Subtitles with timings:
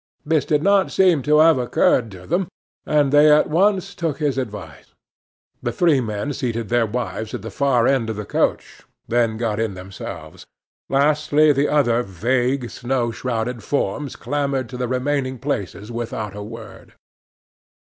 [0.25, 2.47] This did not seem to have occurred to them,
[2.87, 4.95] and they at once took his advice.
[5.61, 9.59] The three men seated their wives at the far end of the coach, then got
[9.59, 10.47] in themselves;
[10.89, 16.93] lastly the other vague, snow shrouded forms clambered to the remaining places without a word.